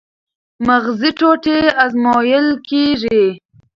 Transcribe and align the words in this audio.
مغزي 0.67 1.11
ټوټې 1.19 1.59
ازمویل 1.83 2.47
کېږي. 2.69 3.23